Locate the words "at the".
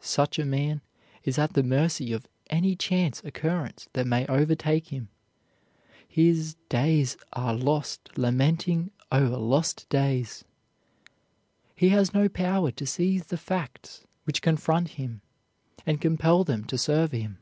1.38-1.62